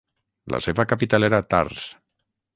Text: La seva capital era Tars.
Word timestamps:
La 0.53 0.59
seva 0.67 0.85
capital 0.93 1.29
era 1.29 1.43
Tars. 1.53 1.85